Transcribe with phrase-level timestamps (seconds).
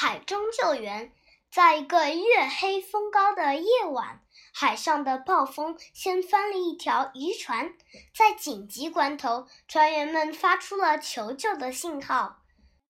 [0.00, 1.12] 海中救援。
[1.50, 4.22] 在一个月黑风高的夜晚，
[4.54, 7.74] 海上的暴风掀翻了一条渔船。
[8.14, 12.36] 在紧急关头，船员们发出了求救的信号。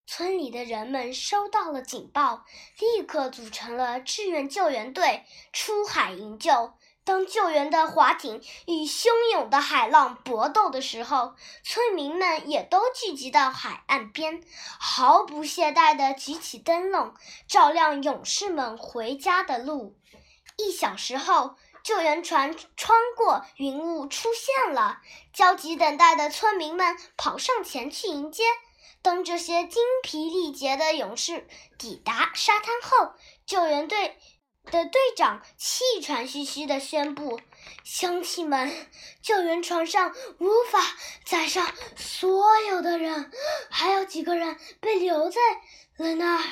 [0.06, 2.44] 村里的人们收到了警报，
[2.78, 6.74] 立刻组成了志愿救援队，出海营救。
[7.08, 11.32] 当救援的划艇与汹涌的海浪搏斗的时候，
[11.64, 14.44] 村民们也都聚集到海岸边，
[14.78, 17.14] 毫不懈怠地举起灯笼，
[17.46, 19.96] 照亮勇士们回家的路。
[20.58, 25.00] 一小时后，救援船穿过云雾出现了，
[25.32, 28.44] 焦急等待的村民们跑上前去迎接。
[29.00, 31.48] 当这些精疲力竭的勇士
[31.78, 33.14] 抵达沙滩后，
[33.46, 34.18] 救援队。
[34.70, 37.40] 的队长气喘吁吁地宣布
[37.84, 38.72] ：“乡亲们，
[39.22, 40.80] 救援船上无法
[41.24, 43.32] 载上所有的人，
[43.70, 45.40] 还有几个人被留在
[45.96, 46.42] 了那儿。”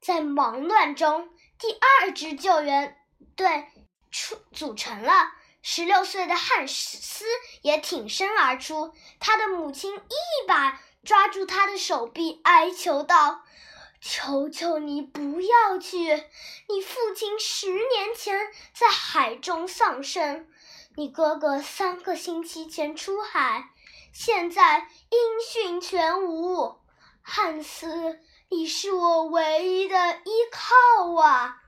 [0.00, 2.96] 在忙乱中，第二支救援
[3.36, 3.66] 队
[4.10, 5.12] 出组成了。
[5.62, 7.26] 十六岁的汉斯
[7.60, 13.42] 也挺身而出，他的母亲一把抓住他的手臂，哀求道。
[14.00, 15.98] 求求你不要去！
[16.68, 20.48] 你父亲十年前在海中丧生，
[20.96, 23.70] 你哥哥三个星期前出海，
[24.12, 26.78] 现在音讯全无。
[27.22, 31.58] 汉斯，你是我唯一的依靠啊！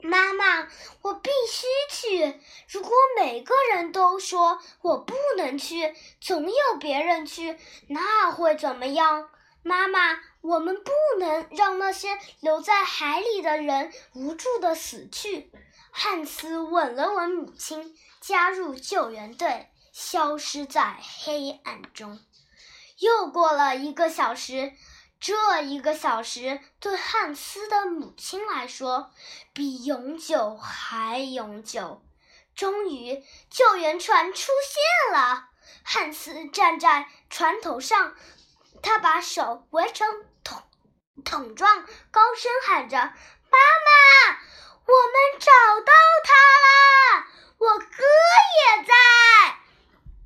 [0.00, 0.68] 妈妈，
[1.02, 2.40] 我必须去。
[2.68, 7.56] 如果每个人都说我不能去，总有别人去，
[7.88, 9.30] 那会怎么样？
[9.66, 15.50] 妈妈，我们不能让那些留在海里的人无助的死去。
[15.90, 22.20] 汉斯吻了吻母亲，加入救援队，消失在黑暗中。
[22.98, 24.74] 又过了一个小时，
[25.18, 29.12] 这一个小时对汉斯的母亲来说，
[29.54, 32.02] 比永久还永久。
[32.54, 35.48] 终于，救援船出现了。
[35.82, 38.14] 汉斯站在船头上。
[38.82, 40.06] 他把手围成
[40.42, 40.62] 桶
[41.24, 44.38] 桶状高声喊着妈妈
[44.86, 45.50] 我们找
[45.84, 45.92] 到